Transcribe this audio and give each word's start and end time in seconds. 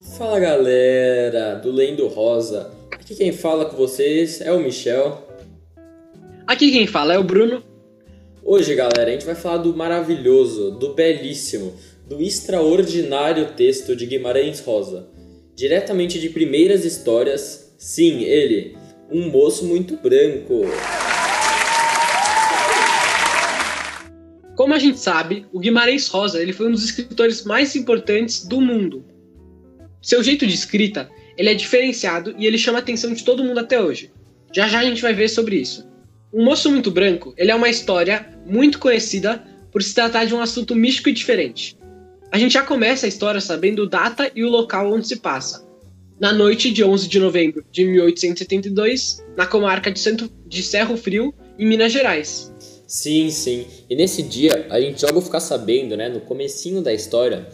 Fala 0.00 0.38
galera 0.38 1.56
do 1.56 1.72
Lendo 1.72 2.06
Rosa, 2.06 2.70
aqui 2.92 3.16
quem 3.16 3.32
fala 3.32 3.64
com 3.64 3.76
vocês 3.76 4.40
é 4.40 4.52
o 4.52 4.60
Michel. 4.60 5.26
Aqui 6.46 6.70
quem 6.70 6.86
fala 6.86 7.14
é 7.14 7.18
o 7.18 7.24
Bruno. 7.24 7.64
Hoje, 8.44 8.76
galera, 8.76 9.10
a 9.10 9.12
gente 9.12 9.26
vai 9.26 9.34
falar 9.34 9.56
do 9.56 9.76
maravilhoso, 9.76 10.70
do 10.70 10.94
belíssimo, 10.94 11.74
do 12.06 12.22
extraordinário 12.22 13.54
texto 13.56 13.96
de 13.96 14.06
Guimarães 14.06 14.60
Rosa, 14.60 15.08
diretamente 15.56 16.20
de 16.20 16.28
Primeiras 16.30 16.84
Histórias. 16.84 17.74
Sim, 17.76 18.22
ele, 18.22 18.76
um 19.10 19.28
moço 19.28 19.64
muito 19.64 19.96
branco. 19.96 20.62
Como 24.54 24.74
a 24.74 24.78
gente 24.78 25.00
sabe, 25.00 25.44
o 25.52 25.58
Guimarães 25.58 26.06
Rosa 26.06 26.40
ele 26.40 26.52
foi 26.52 26.68
um 26.68 26.72
dos 26.72 26.84
escritores 26.84 27.42
mais 27.42 27.74
importantes 27.74 28.46
do 28.46 28.60
mundo. 28.60 29.17
Seu 30.00 30.22
jeito 30.22 30.46
de 30.46 30.54
escrita 30.54 31.10
ele 31.36 31.50
é 31.50 31.54
diferenciado 31.54 32.34
e 32.38 32.46
ele 32.46 32.58
chama 32.58 32.78
a 32.78 32.80
atenção 32.80 33.12
de 33.12 33.22
todo 33.22 33.44
mundo 33.44 33.60
até 33.60 33.80
hoje. 33.80 34.10
Já 34.52 34.66
já 34.66 34.80
a 34.80 34.84
gente 34.84 35.02
vai 35.02 35.14
ver 35.14 35.28
sobre 35.28 35.56
isso. 35.56 35.86
O 36.32 36.42
Moço 36.42 36.70
Muito 36.70 36.90
Branco 36.90 37.32
ele 37.36 37.50
é 37.50 37.54
uma 37.54 37.68
história 37.68 38.26
muito 38.46 38.78
conhecida 38.78 39.44
por 39.70 39.82
se 39.82 39.94
tratar 39.94 40.24
de 40.24 40.34
um 40.34 40.40
assunto 40.40 40.74
místico 40.74 41.08
e 41.08 41.12
diferente. 41.12 41.76
A 42.30 42.38
gente 42.38 42.52
já 42.52 42.62
começa 42.62 43.06
a 43.06 43.08
história 43.08 43.40
sabendo 43.40 43.88
data 43.88 44.30
e 44.34 44.44
o 44.44 44.48
local 44.48 44.92
onde 44.92 45.08
se 45.08 45.16
passa. 45.16 45.66
Na 46.20 46.32
noite 46.32 46.70
de 46.70 46.82
11 46.82 47.08
de 47.08 47.18
novembro 47.18 47.64
de 47.70 47.84
1872, 47.84 49.24
na 49.36 49.46
comarca 49.46 49.90
de, 49.90 50.00
Santo, 50.00 50.30
de 50.46 50.62
Cerro 50.62 50.96
Frio, 50.96 51.32
em 51.58 51.66
Minas 51.66 51.92
Gerais. 51.92 52.52
Sim, 52.86 53.30
sim. 53.30 53.66
E 53.88 53.94
nesse 53.94 54.22
dia, 54.22 54.66
a 54.68 54.80
gente 54.80 55.00
vai 55.00 55.22
ficar 55.22 55.40
sabendo, 55.40 55.96
né, 55.96 56.08
no 56.08 56.20
comecinho 56.20 56.82
da 56.82 56.92
história, 56.92 57.46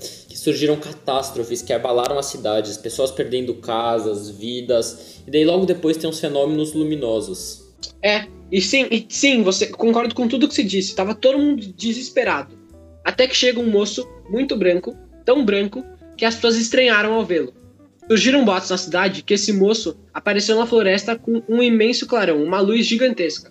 surgiram 0.44 0.76
catástrofes 0.76 1.62
que 1.62 1.72
abalaram 1.72 2.18
as 2.18 2.26
cidades, 2.26 2.76
pessoas 2.76 3.10
perdendo 3.10 3.54
casas, 3.54 4.28
vidas, 4.28 5.22
e 5.26 5.30
daí 5.30 5.44
logo 5.44 5.64
depois 5.64 5.96
tem 5.96 6.08
uns 6.08 6.20
fenômenos 6.20 6.74
luminosos. 6.74 7.64
É, 8.02 8.26
e 8.52 8.60
sim, 8.60 8.86
e 8.90 9.06
sim, 9.08 9.42
você 9.42 9.66
concordo 9.66 10.14
com 10.14 10.28
tudo 10.28 10.46
que 10.46 10.54
você 10.54 10.62
disse. 10.62 10.94
Tava 10.94 11.14
todo 11.14 11.38
mundo 11.38 11.66
desesperado. 11.74 12.58
Até 13.02 13.26
que 13.26 13.34
chega 13.34 13.58
um 13.58 13.70
moço 13.70 14.06
muito 14.28 14.54
branco, 14.54 14.94
tão 15.24 15.44
branco, 15.44 15.82
que 16.16 16.26
as 16.26 16.34
pessoas 16.34 16.56
estranharam 16.56 17.14
ao 17.14 17.24
vê-lo. 17.24 17.54
Surgiram 18.06 18.44
boatos 18.44 18.68
na 18.68 18.76
cidade 18.76 19.22
que 19.22 19.32
esse 19.32 19.50
moço 19.50 19.98
apareceu 20.12 20.58
na 20.58 20.66
floresta 20.66 21.18
com 21.18 21.42
um 21.48 21.62
imenso 21.62 22.06
clarão, 22.06 22.42
uma 22.42 22.60
luz 22.60 22.84
gigantesca. 22.84 23.50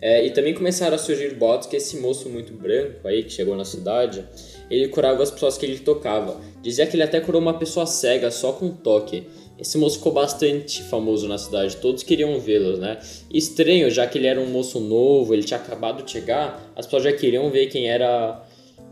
É, 0.00 0.24
e 0.24 0.30
também 0.30 0.54
começaram 0.54 0.94
a 0.94 0.98
surgir 0.98 1.34
boatos 1.34 1.66
que 1.66 1.76
esse 1.76 1.98
moço 1.98 2.28
muito 2.28 2.52
branco 2.52 3.06
aí 3.06 3.24
que 3.24 3.30
chegou 3.30 3.56
na 3.56 3.64
cidade, 3.64 4.24
ele 4.70 4.88
curava 4.88 5.22
as 5.22 5.30
pessoas 5.30 5.58
que 5.58 5.66
ele 5.66 5.78
tocava. 5.78 6.40
Dizia 6.62 6.86
que 6.86 6.94
ele 6.94 7.02
até 7.02 7.20
curou 7.20 7.40
uma 7.40 7.58
pessoa 7.58 7.86
cega 7.86 8.30
só 8.30 8.52
com 8.52 8.66
um 8.66 8.74
toque. 8.74 9.26
Esse 9.58 9.76
moço 9.76 9.98
ficou 9.98 10.12
bastante 10.12 10.82
famoso 10.84 11.28
na 11.28 11.36
cidade, 11.36 11.76
todos 11.76 12.02
queriam 12.02 12.40
vê-lo, 12.40 12.78
né? 12.78 12.98
Estranho, 13.30 13.90
já 13.90 14.06
que 14.06 14.16
ele 14.16 14.26
era 14.26 14.40
um 14.40 14.46
moço 14.46 14.80
novo, 14.80 15.34
ele 15.34 15.42
tinha 15.42 15.60
acabado 15.60 16.02
de 16.02 16.10
chegar, 16.10 16.72
as 16.74 16.86
pessoas 16.86 17.02
já 17.02 17.12
queriam 17.12 17.50
ver 17.50 17.66
quem 17.66 17.90
era 17.90 18.42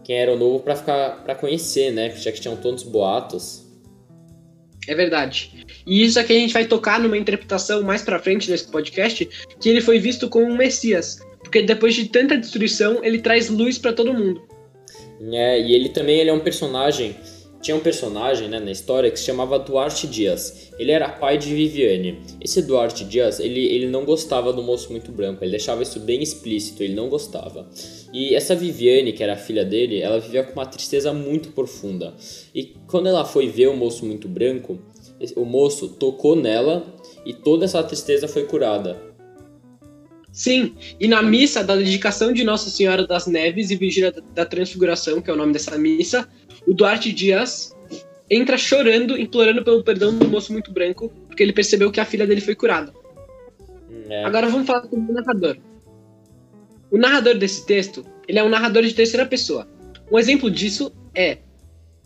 quem 0.04 0.16
era 0.16 0.32
o 0.32 0.38
novo 0.38 0.60
para 0.60 0.76
ficar 0.76 1.22
para 1.24 1.34
conhecer, 1.34 1.90
né? 1.90 2.14
Já 2.16 2.32
que 2.32 2.40
tinham 2.40 2.56
tantos 2.56 2.84
boatos. 2.84 3.66
É 4.86 4.94
verdade. 4.94 5.66
E 5.86 6.04
isso 6.04 6.18
aqui 6.18 6.34
a 6.34 6.40
gente 6.40 6.52
vai 6.52 6.66
tocar 6.66 7.00
numa 7.00 7.16
interpretação 7.16 7.82
mais 7.82 8.02
pra 8.02 8.18
frente 8.18 8.50
nesse 8.50 8.70
podcast, 8.70 9.28
que 9.60 9.68
ele 9.68 9.80
foi 9.80 9.98
visto 9.98 10.28
como 10.28 10.46
um 10.46 10.56
Messias. 10.56 11.18
Porque 11.42 11.62
depois 11.62 11.94
de 11.94 12.08
tanta 12.08 12.36
destruição, 12.36 13.02
ele 13.02 13.20
traz 13.20 13.48
luz 13.48 13.78
para 13.78 13.92
todo 13.92 14.12
mundo. 14.12 14.57
É, 15.20 15.60
e 15.60 15.74
ele 15.74 15.88
também 15.88 16.18
ele 16.18 16.30
é 16.30 16.32
um 16.32 16.40
personagem. 16.40 17.16
Tinha 17.60 17.76
um 17.76 17.80
personagem 17.80 18.48
né, 18.48 18.60
na 18.60 18.70
história 18.70 19.10
que 19.10 19.18
se 19.18 19.24
chamava 19.24 19.58
Duarte 19.58 20.06
Dias. 20.06 20.70
Ele 20.78 20.92
era 20.92 21.08
pai 21.08 21.36
de 21.36 21.52
Viviane. 21.52 22.20
Esse 22.40 22.62
Duarte 22.62 23.04
Dias, 23.04 23.40
ele, 23.40 23.64
ele 23.66 23.88
não 23.88 24.04
gostava 24.04 24.52
do 24.52 24.62
moço 24.62 24.92
muito 24.92 25.10
branco. 25.10 25.42
Ele 25.42 25.50
deixava 25.50 25.82
isso 25.82 25.98
bem 25.98 26.22
explícito, 26.22 26.84
ele 26.84 26.94
não 26.94 27.08
gostava. 27.08 27.68
E 28.12 28.32
essa 28.34 28.54
Viviane, 28.54 29.12
que 29.12 29.24
era 29.24 29.32
a 29.32 29.36
filha 29.36 29.64
dele, 29.64 30.00
ela 30.00 30.20
vivia 30.20 30.44
com 30.44 30.52
uma 30.52 30.66
tristeza 30.66 31.12
muito 31.12 31.50
profunda. 31.50 32.14
E 32.54 32.76
quando 32.86 33.08
ela 33.08 33.24
foi 33.24 33.48
ver 33.48 33.66
o 33.66 33.76
moço 33.76 34.06
muito 34.06 34.28
branco, 34.28 34.78
o 35.34 35.44
moço 35.44 35.88
tocou 35.88 36.36
nela 36.36 36.84
e 37.26 37.32
toda 37.32 37.64
essa 37.64 37.82
tristeza 37.82 38.28
foi 38.28 38.44
curada. 38.44 39.08
Sim, 40.38 40.76
e 41.00 41.08
na 41.08 41.20
missa 41.20 41.64
da 41.64 41.74
dedicação 41.74 42.32
de 42.32 42.44
Nossa 42.44 42.70
Senhora 42.70 43.04
das 43.04 43.26
Neves 43.26 43.72
e 43.72 43.76
Vigília 43.76 44.14
da 44.32 44.46
Transfiguração, 44.46 45.20
que 45.20 45.28
é 45.28 45.32
o 45.32 45.36
nome 45.36 45.52
dessa 45.52 45.76
missa, 45.76 46.28
o 46.64 46.72
Duarte 46.72 47.12
Dias 47.12 47.76
entra 48.30 48.56
chorando, 48.56 49.18
implorando 49.18 49.64
pelo 49.64 49.82
perdão 49.82 50.16
do 50.16 50.28
moço 50.28 50.52
muito 50.52 50.70
branco, 50.70 51.12
porque 51.26 51.42
ele 51.42 51.52
percebeu 51.52 51.90
que 51.90 51.98
a 51.98 52.04
filha 52.04 52.24
dele 52.24 52.40
foi 52.40 52.54
curada. 52.54 52.94
É. 54.08 54.22
Agora 54.22 54.48
vamos 54.48 54.64
falar 54.64 54.82
sobre 54.82 55.10
o 55.10 55.12
narrador. 55.12 55.56
O 56.88 56.96
narrador 56.96 57.36
desse 57.36 57.66
texto, 57.66 58.06
ele 58.28 58.38
é 58.38 58.44
um 58.44 58.48
narrador 58.48 58.84
de 58.84 58.94
terceira 58.94 59.26
pessoa. 59.26 59.66
Um 60.08 60.20
exemplo 60.20 60.48
disso 60.48 60.92
é 61.16 61.38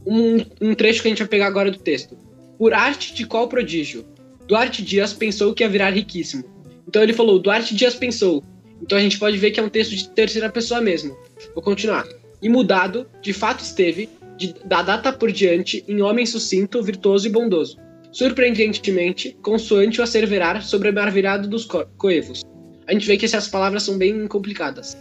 um, 0.06 0.38
um 0.58 0.74
trecho 0.74 1.02
que 1.02 1.08
a 1.08 1.10
gente 1.10 1.18
vai 1.18 1.28
pegar 1.28 1.48
agora 1.48 1.70
do 1.70 1.78
texto. 1.78 2.16
Por 2.56 2.72
arte 2.72 3.12
de 3.12 3.26
qual 3.26 3.46
prodígio? 3.46 4.06
Duarte 4.48 4.82
Dias 4.82 5.12
pensou 5.12 5.52
que 5.52 5.62
ia 5.62 5.68
virar 5.68 5.90
riquíssimo. 5.90 6.61
Então 6.86 7.02
ele 7.02 7.12
falou, 7.12 7.38
Duarte 7.38 7.74
Dias 7.74 7.94
pensou. 7.94 8.42
Então 8.80 8.98
a 8.98 9.00
gente 9.00 9.18
pode 9.18 9.36
ver 9.38 9.50
que 9.50 9.60
é 9.60 9.62
um 9.62 9.68
texto 9.68 9.94
de 9.94 10.08
terceira 10.10 10.50
pessoa 10.50 10.80
mesmo. 10.80 11.16
Vou 11.54 11.62
continuar. 11.62 12.06
E 12.42 12.48
mudado, 12.48 13.06
de 13.20 13.32
fato 13.32 13.60
esteve, 13.60 14.08
de, 14.36 14.54
da 14.64 14.82
data 14.82 15.12
por 15.12 15.30
diante, 15.30 15.84
em 15.86 16.02
homem 16.02 16.26
sucinto, 16.26 16.82
virtuoso 16.82 17.26
e 17.28 17.30
bondoso. 17.30 17.78
Surpreendentemente, 18.10 19.36
consoante 19.40 20.00
o 20.00 20.04
asseverar 20.04 20.62
sobre 20.62 20.88
a 20.88 20.92
maravilhado 20.92 21.48
dos 21.48 21.64
co 21.64 21.86
coevos. 21.96 22.42
A 22.86 22.92
gente 22.92 23.06
vê 23.06 23.16
que 23.16 23.24
essas 23.24 23.48
palavras 23.48 23.84
são 23.84 23.96
bem 23.96 24.26
complicadas. 24.26 24.96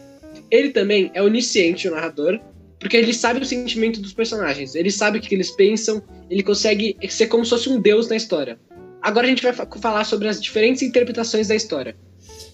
Ele 0.50 0.70
também 0.70 1.12
é 1.14 1.22
onisciente, 1.22 1.88
o 1.88 1.91
narrador, 1.91 2.40
porque 2.80 2.96
ele 2.96 3.14
sabe 3.14 3.41
o 3.41 3.46
sentimento 3.46 4.00
dos 4.00 4.14
personagens, 4.14 4.75
ele 4.75 4.90
sabe 4.90 5.18
o 5.18 5.22
que 5.22 5.34
eles 5.36 5.52
pensam, 5.52 6.02
ele 6.30 6.41
consegue 6.41 6.96
ser 7.09 7.28
como 7.28 7.44
se 7.44 7.52
fosse 7.52 7.70
um 7.70 7.80
deus 7.80 8.08
na 8.08 8.16
história. 8.16 8.59
Agora 9.02 9.26
a 9.26 9.30
gente 9.30 9.42
vai 9.42 9.54
falar 9.54 10.04
sobre 10.04 10.28
as 10.28 10.42
diferentes 10.42 10.82
interpretações 10.82 11.48
da 11.48 11.56
história. 11.56 11.96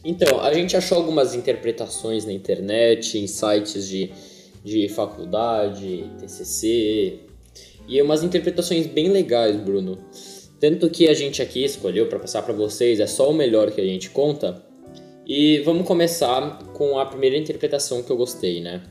Então, 0.04 0.40
a 0.40 0.54
gente 0.54 0.78
achou 0.78 0.98
algumas 0.98 1.36
interpretações 1.36 2.26
na 2.26 2.32
internet, 2.32 3.18
em 3.18 3.28
sites 3.28 3.88
de, 3.88 4.12
de 4.64 4.88
faculdade, 4.90 6.10
TCC, 6.20 7.20
e 7.88 8.02
umas 8.02 8.24
interpretações 8.24 8.88
bem 8.88 9.10
legais, 9.10 9.56
Bruno. 9.58 9.98
Tanto 10.60 10.90
que 10.90 11.08
a 11.08 11.14
gente 11.14 11.42
aqui 11.42 11.64
escolheu 11.64 12.08
para 12.08 12.20
passar 12.20 12.42
para 12.42 12.54
vocês, 12.54 13.00
é 13.00 13.08
só 13.08 13.30
o 13.30 13.34
melhor 13.34 13.72
que 13.72 13.82
a 13.82 13.86
gente 13.86 14.10
conta. 14.10 14.64
E 15.26 15.60
vamos 15.60 15.86
começar 15.86 16.60
com 16.74 16.98
a 16.98 17.06
primeira 17.06 17.36
interpretação 17.38 18.02
que 18.02 18.10
eu 18.10 18.18
gostei, 18.18 18.62
né? 18.62 18.82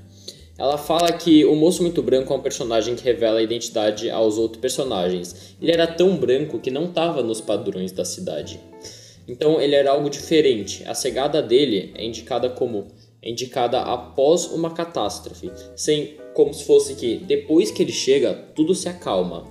Ela 0.59 0.78
fala 0.78 1.12
que 1.12 1.44
o 1.44 1.55
moço 1.55 1.83
muito 1.83 2.03
branco 2.03 2.33
é 2.33 2.37
um 2.37 2.41
personagem 2.41 2.97
que 2.97 3.05
revela 3.05 3.41
a 3.41 3.43
identidade 3.43 4.09
aos 4.09 4.39
outros 4.39 4.61
personagens. 4.61 5.55
Ele 5.61 5.71
era 5.71 5.87
tão 5.87 6.17
branco 6.17 6.59
que 6.59 6.71
não 6.71 6.87
estava 6.87 7.22
nos 7.22 7.43
padrões 7.43 7.93
da 7.93 8.06
cidade. 8.06 8.59
Então 9.28 9.61
ele 9.61 9.75
era 9.75 9.91
algo 9.91 10.09
diferente. 10.09 10.83
A 10.87 10.94
cegada 10.94 11.43
dele 11.43 11.93
é 11.94 12.05
indicada 12.05 12.49
como 12.49 12.87
é 13.22 13.31
indicada 13.31 13.81
após 13.81 14.47
uma 14.47 14.71
catástrofe, 14.71 15.50
sem 15.75 16.17
como 16.33 16.55
se 16.55 16.65
fosse 16.65 16.94
que 16.94 17.17
depois 17.17 17.71
que 17.71 17.83
ele 17.83 17.93
chega, 17.93 18.34
tudo 18.55 18.75
se 18.75 18.88
acalma. 18.88 19.44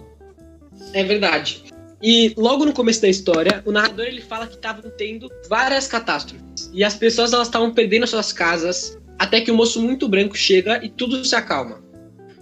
É 0.93 1.03
verdade. 1.03 1.63
E 2.01 2.33
logo 2.37 2.65
no 2.65 2.73
começo 2.73 3.01
da 3.01 3.09
história, 3.09 3.61
o 3.65 3.71
narrador 3.71 4.05
ele 4.05 4.21
fala 4.21 4.47
que 4.47 4.55
estavam 4.55 4.89
tendo 4.97 5.29
várias 5.49 5.87
catástrofes 5.87 6.69
e 6.73 6.83
as 6.83 6.95
pessoas 6.95 7.33
elas 7.33 7.47
estavam 7.47 7.73
perdendo 7.73 8.07
suas 8.07 8.31
casas, 8.31 8.97
até 9.17 9.41
que 9.41 9.51
o 9.51 9.55
moço 9.55 9.81
muito 9.81 10.07
branco 10.07 10.35
chega 10.37 10.83
e 10.83 10.89
tudo 10.89 11.23
se 11.23 11.35
acalma. 11.35 11.83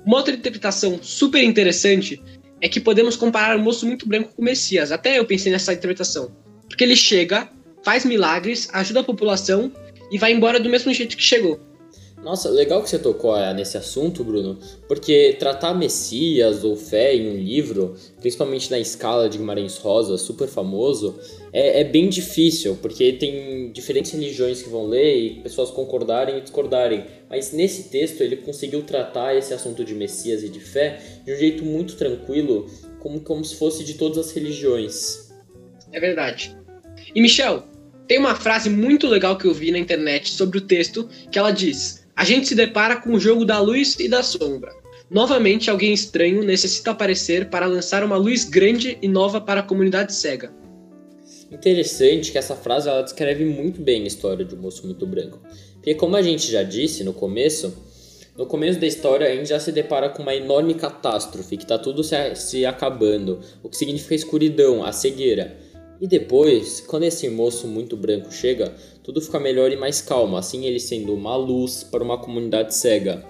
Uma 0.05 0.17
outra 0.17 0.33
interpretação 0.33 0.99
super 1.01 1.43
interessante 1.43 2.21
é 2.59 2.67
que 2.67 2.79
podemos 2.79 3.15
comparar 3.15 3.57
o 3.57 3.61
moço 3.61 3.85
muito 3.85 4.07
branco 4.07 4.33
com 4.35 4.41
o 4.41 4.45
Messias. 4.45 4.91
Até 4.91 5.19
eu 5.19 5.25
pensei 5.25 5.51
nessa 5.51 5.73
interpretação. 5.73 6.35
Porque 6.67 6.83
ele 6.83 6.95
chega, 6.95 7.49
faz 7.83 8.05
milagres, 8.05 8.69
ajuda 8.73 9.01
a 9.01 9.03
população 9.03 9.71
e 10.11 10.17
vai 10.17 10.31
embora 10.31 10.59
do 10.59 10.69
mesmo 10.69 10.93
jeito 10.93 11.15
que 11.15 11.23
chegou. 11.23 11.59
Nossa, 12.23 12.49
legal 12.49 12.81
que 12.81 12.89
você 12.89 12.97
tocou 12.97 13.37
é, 13.37 13.53
nesse 13.53 13.77
assunto, 13.77 14.23
Bruno, 14.23 14.57
porque 14.87 15.35
tratar 15.37 15.73
Messias 15.73 16.63
ou 16.63 16.77
fé 16.77 17.13
em 17.13 17.29
um 17.29 17.37
livro, 17.37 17.95
principalmente 18.21 18.71
na 18.71 18.79
escala 18.79 19.27
de 19.27 19.37
Guimarães 19.37 19.77
Rosa, 19.77 20.17
super 20.17 20.47
famoso, 20.47 21.19
é, 21.51 21.81
é, 21.81 21.83
bem 21.83 22.07
difícil, 22.07 22.77
porque 22.81 23.11
tem 23.11 23.73
diferentes 23.73 24.11
religiões 24.11 24.61
que 24.61 24.69
vão 24.69 24.87
ler 24.87 25.17
e 25.17 25.29
pessoas 25.41 25.69
concordarem 25.69 26.37
e 26.37 26.41
discordarem. 26.41 27.03
Mas 27.29 27.51
nesse 27.51 27.89
texto 27.89 28.21
ele 28.21 28.37
conseguiu 28.37 28.83
tratar 28.83 29.35
esse 29.35 29.53
assunto 29.53 29.83
de 29.83 29.93
Messias 29.93 30.43
e 30.43 30.49
de 30.49 30.61
fé 30.61 31.01
de 31.25 31.33
um 31.33 31.35
jeito 31.35 31.65
muito 31.65 31.97
tranquilo, 31.97 32.69
como, 32.99 33.19
como 33.19 33.43
se 33.43 33.55
fosse 33.55 33.83
de 33.83 33.95
todas 33.95 34.17
as 34.17 34.31
religiões. 34.31 35.29
É 35.91 35.99
verdade. 35.99 36.55
E 37.13 37.21
Michel, 37.21 37.65
tem 38.07 38.17
uma 38.17 38.33
frase 38.33 38.69
muito 38.69 39.07
legal 39.07 39.37
que 39.37 39.45
eu 39.45 39.53
vi 39.53 39.71
na 39.71 39.77
internet 39.77 40.31
sobre 40.31 40.57
o 40.57 40.61
texto 40.61 41.09
que 41.29 41.37
ela 41.37 41.51
diz 41.51 42.02
a 42.15 42.23
gente 42.23 42.47
se 42.47 42.55
depara 42.55 42.95
com 42.97 43.13
o 43.13 43.19
jogo 43.19 43.45
da 43.45 43.59
luz 43.59 43.97
e 43.99 44.07
da 44.07 44.21
sombra. 44.23 44.71
Novamente, 45.09 45.69
alguém 45.69 45.93
estranho 45.93 46.43
necessita 46.43 46.91
aparecer 46.91 47.49
para 47.49 47.65
lançar 47.65 48.03
uma 48.03 48.17
luz 48.17 48.43
grande 48.45 48.97
e 49.01 49.07
nova 49.07 49.41
para 49.41 49.59
a 49.59 49.63
comunidade 49.63 50.13
cega. 50.13 50.51
Interessante 51.51 52.31
que 52.31 52.37
essa 52.37 52.55
frase 52.55 52.89
ela 52.89 53.03
descreve 53.03 53.45
muito 53.45 53.79
bem 53.79 54.03
a 54.03 54.07
história 54.07 54.43
de 54.43 54.55
um 54.55 54.59
moço 54.59 54.85
muito 54.85 55.05
branco. 55.05 55.39
Porque 55.75 55.93
como 55.93 56.15
a 56.15 56.21
gente 56.21 56.51
já 56.51 56.63
disse 56.63 57.03
no 57.03 57.13
começo, 57.13 57.73
no 58.35 58.47
começo 58.47 58.79
da 58.79 58.87
história 58.87 59.27
a 59.27 59.35
gente 59.35 59.49
já 59.49 59.59
se 59.59 59.71
depara 59.71 60.09
com 60.09 60.23
uma 60.23 60.33
enorme 60.33 60.73
catástrofe, 60.73 61.57
que 61.57 61.63
está 61.63 61.77
tudo 61.77 62.03
se, 62.03 62.15
se 62.35 62.65
acabando, 62.65 63.39
o 63.61 63.69
que 63.69 63.77
significa 63.77 64.15
escuridão, 64.15 64.83
a 64.83 64.91
cegueira. 64.91 65.55
E 66.01 66.07
depois, 66.07 66.81
quando 66.81 67.03
esse 67.03 67.29
moço 67.29 67.67
muito 67.67 67.95
branco 67.95 68.31
chega, 68.31 68.73
tudo 69.03 69.21
fica 69.21 69.39
melhor 69.39 69.71
e 69.71 69.77
mais 69.77 70.01
calmo, 70.01 70.37
assim 70.37 70.65
ele 70.65 70.79
sendo 70.79 71.13
uma 71.13 71.35
luz 71.35 71.83
para 71.83 72.03
uma 72.03 72.17
comunidade 72.17 72.75
cega. 72.75 73.23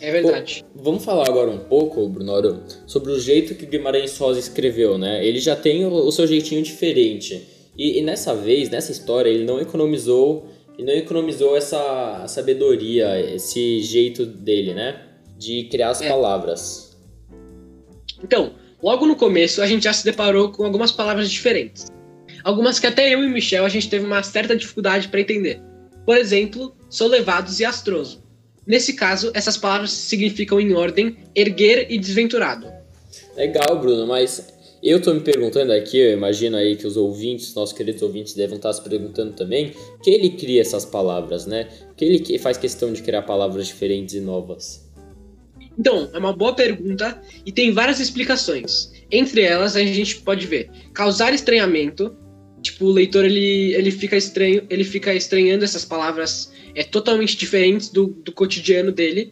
É 0.00 0.10
verdade. 0.10 0.64
Vamos 0.74 1.04
falar 1.04 1.26
agora 1.26 1.50
um 1.50 1.58
pouco, 1.58 2.06
Brunoro, 2.08 2.62
sobre 2.86 3.10
o 3.10 3.18
jeito 3.18 3.54
que 3.54 3.64
Guimarães 3.64 4.18
Rosa 4.18 4.38
escreveu, 4.38 4.98
né? 4.98 5.24
Ele 5.26 5.40
já 5.40 5.56
tem 5.56 5.86
o, 5.86 5.92
o 5.92 6.12
seu 6.12 6.26
jeitinho 6.26 6.62
diferente. 6.62 7.48
E, 7.76 7.98
e, 7.98 8.02
nessa 8.02 8.34
vez, 8.34 8.68
nessa 8.68 8.92
história, 8.92 9.30
ele 9.30 9.44
não 9.44 9.58
economizou, 9.60 10.46
ele 10.76 10.86
não 10.86 10.94
economizou 10.94 11.56
essa 11.56 12.26
sabedoria, 12.28 13.18
esse 13.34 13.80
jeito 13.80 14.26
dele, 14.26 14.74
né? 14.74 15.00
De 15.38 15.64
criar 15.64 15.90
as 15.90 16.02
é. 16.02 16.08
palavras. 16.08 16.96
Então, 18.22 18.52
logo 18.84 19.06
no 19.06 19.16
começo, 19.16 19.62
a 19.62 19.66
gente 19.66 19.84
já 19.84 19.94
se 19.94 20.04
deparou 20.04 20.50
com 20.50 20.62
algumas 20.62 20.92
palavras 20.92 21.30
diferentes. 21.30 21.86
Algumas 22.44 22.78
que 22.78 22.86
até 22.86 23.14
eu 23.14 23.24
e 23.24 23.28
Michel 23.28 23.64
a 23.64 23.68
gente 23.70 23.88
teve 23.88 24.04
uma 24.04 24.22
certa 24.22 24.54
dificuldade 24.54 25.08
para 25.08 25.22
entender. 25.22 25.62
Por 26.04 26.18
exemplo, 26.18 26.76
solevados 26.90 27.60
e 27.60 27.64
astroso. 27.64 28.22
Nesse 28.66 28.92
caso, 28.92 29.30
essas 29.32 29.56
palavras 29.56 29.90
significam 29.90 30.60
em 30.60 30.74
ordem 30.74 31.16
erguer 31.34 31.86
e 31.88 31.98
desventurado. 31.98 32.66
Legal, 33.34 33.80
Bruno, 33.80 34.06
mas 34.06 34.52
eu 34.82 35.00
tô 35.00 35.14
me 35.14 35.20
perguntando 35.20 35.72
aqui, 35.72 35.96
eu 35.96 36.12
imagino 36.12 36.58
aí 36.58 36.76
que 36.76 36.86
os 36.86 36.98
ouvintes, 36.98 37.54
nossos 37.54 37.74
queridos 37.74 38.02
ouvintes, 38.02 38.34
devem 38.34 38.56
estar 38.56 38.70
se 38.74 38.82
perguntando 38.82 39.32
também, 39.32 39.72
que 40.02 40.10
ele 40.10 40.30
cria 40.30 40.60
essas 40.60 40.84
palavras, 40.84 41.46
né? 41.46 41.68
Que 41.96 42.04
ele 42.04 42.38
faz 42.38 42.58
questão 42.58 42.92
de 42.92 43.00
criar 43.00 43.22
palavras 43.22 43.66
diferentes 43.66 44.14
e 44.14 44.20
novas. 44.20 44.83
Então, 45.78 46.10
é 46.12 46.18
uma 46.18 46.32
boa 46.32 46.54
pergunta 46.54 47.20
e 47.44 47.52
tem 47.52 47.72
várias 47.72 48.00
explicações. 48.00 48.92
Entre 49.10 49.42
elas, 49.42 49.76
a 49.76 49.80
gente 49.80 50.16
pode 50.16 50.46
ver 50.46 50.70
causar 50.92 51.32
estranhamento, 51.32 52.14
tipo, 52.62 52.86
o 52.86 52.90
leitor 52.90 53.24
ele, 53.24 53.74
ele 53.74 53.90
fica 53.90 54.16
estranho, 54.16 54.62
ele 54.70 54.84
fica 54.84 55.14
estranhando 55.14 55.64
essas 55.64 55.84
palavras 55.84 56.52
é 56.74 56.82
totalmente 56.82 57.36
diferentes 57.36 57.88
do, 57.88 58.06
do 58.06 58.32
cotidiano 58.32 58.90
dele. 58.90 59.30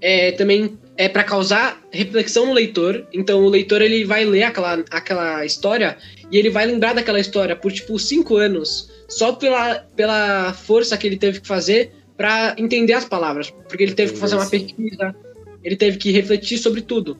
É, 0.00 0.30
também 0.30 0.78
é 0.96 1.08
para 1.08 1.24
causar 1.24 1.82
reflexão 1.90 2.46
no 2.46 2.52
leitor. 2.52 3.06
Então 3.12 3.44
o 3.44 3.48
leitor 3.48 3.82
ele 3.82 4.04
vai 4.04 4.24
ler 4.24 4.44
aquela, 4.44 4.84
aquela 4.90 5.44
história 5.44 5.96
e 6.30 6.38
ele 6.38 6.50
vai 6.50 6.66
lembrar 6.66 6.92
daquela 6.92 7.18
história 7.18 7.56
por 7.56 7.72
tipo 7.72 7.98
cinco 7.98 8.36
anos 8.36 8.90
só 9.08 9.32
pela, 9.32 9.76
pela 9.96 10.52
força 10.52 10.96
que 10.96 11.06
ele 11.06 11.16
teve 11.16 11.40
que 11.40 11.48
fazer 11.48 11.92
para 12.16 12.54
entender 12.58 12.92
as 12.92 13.04
palavras, 13.04 13.50
porque 13.68 13.82
ele 13.82 13.94
teve 13.94 14.12
que 14.12 14.18
fazer 14.18 14.34
uma 14.34 14.50
pesquisa, 14.50 15.14
ele 15.68 15.76
teve 15.76 15.98
que 15.98 16.10
refletir 16.10 16.56
sobre 16.56 16.80
tudo. 16.80 17.18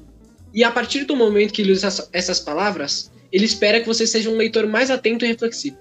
E 0.54 0.64
a 0.64 0.70
partir 0.70 1.04
do 1.04 1.14
momento 1.14 1.52
que 1.52 1.60
ele 1.60 1.72
usa 1.72 2.08
essas 2.14 2.40
palavras, 2.40 3.12
ele 3.30 3.44
espera 3.44 3.78
que 3.78 3.86
você 3.86 4.06
seja 4.06 4.30
um 4.30 4.36
leitor 4.38 4.66
mais 4.66 4.90
atento 4.90 5.22
e 5.22 5.28
reflexivo. 5.28 5.76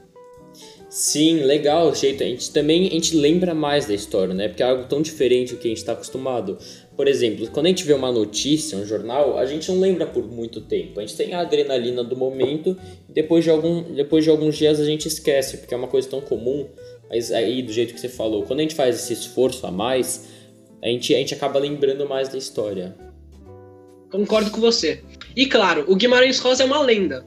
Sim, 0.89 1.43
legal 1.43 1.95
jeito. 1.95 2.23
A 2.23 2.25
gente 2.25 2.51
também 2.51 2.87
a 2.87 2.91
gente 2.91 3.15
lembra 3.15 3.53
mais 3.53 3.85
da 3.85 3.93
história, 3.93 4.33
né? 4.33 4.49
Porque 4.49 4.61
é 4.61 4.65
algo 4.65 4.83
tão 4.83 5.01
diferente 5.01 5.53
do 5.53 5.59
que 5.59 5.67
a 5.67 5.69
gente 5.69 5.77
está 5.77 5.93
acostumado. 5.93 6.57
Por 6.95 7.07
exemplo, 7.07 7.47
quando 7.51 7.67
a 7.67 7.69
gente 7.69 7.85
vê 7.85 7.93
uma 7.93 8.11
notícia, 8.11 8.77
um 8.77 8.85
jornal, 8.85 9.37
a 9.37 9.45
gente 9.45 9.69
não 9.71 9.79
lembra 9.79 10.05
por 10.05 10.29
muito 10.29 10.59
tempo. 10.59 10.99
A 10.99 11.05
gente 11.05 11.15
tem 11.15 11.33
a 11.33 11.39
adrenalina 11.39 12.03
do 12.03 12.17
momento 12.17 12.75
depois 13.07 13.45
de, 13.45 13.49
algum, 13.49 13.83
depois 13.93 14.25
de 14.25 14.29
alguns 14.29 14.57
dias 14.57 14.77
a 14.79 14.85
gente 14.85 15.07
esquece, 15.07 15.57
porque 15.57 15.73
é 15.73 15.77
uma 15.77 15.87
coisa 15.87 16.09
tão 16.09 16.19
comum. 16.19 16.67
Mas 17.09 17.31
aí, 17.31 17.61
do 17.61 17.71
jeito 17.71 17.93
que 17.93 17.99
você 18.01 18.09
falou, 18.09 18.43
quando 18.43 18.59
a 18.59 18.63
gente 18.63 18.75
faz 18.75 18.95
esse 18.95 19.13
esforço 19.13 19.65
a 19.65 19.71
mais, 19.71 20.36
a 20.81 20.87
gente, 20.87 21.13
a 21.13 21.17
gente 21.17 21.33
acaba 21.33 21.59
lembrando 21.59 22.07
mais 22.07 22.29
da 22.29 22.37
história. 22.37 22.95
Concordo 24.11 24.51
com 24.51 24.61
você. 24.61 25.03
E 25.35 25.45
claro, 25.45 25.85
o 25.87 25.95
Guimarães 25.95 26.39
Rosa 26.39 26.63
é 26.63 26.65
uma 26.65 26.81
lenda. 26.81 27.25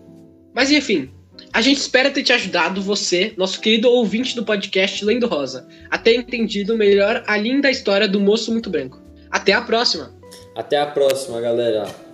Mas 0.54 0.70
enfim, 0.70 1.10
a 1.52 1.60
gente 1.60 1.78
espera 1.78 2.10
ter 2.10 2.22
te 2.22 2.32
ajudado, 2.32 2.82
você, 2.82 3.34
nosso 3.36 3.60
querido 3.60 3.90
ouvinte 3.90 4.34
do 4.34 4.44
podcast 4.44 5.04
Lendo 5.04 5.26
Rosa, 5.26 5.66
a 5.90 5.98
ter 5.98 6.14
entendido 6.14 6.76
melhor 6.76 7.22
a 7.26 7.36
linda 7.36 7.70
história 7.70 8.08
do 8.08 8.20
moço 8.20 8.52
muito 8.52 8.70
branco. 8.70 9.00
Até 9.30 9.52
a 9.52 9.62
próxima! 9.62 10.14
Até 10.56 10.78
a 10.78 10.86
próxima, 10.86 11.40
galera! 11.40 12.09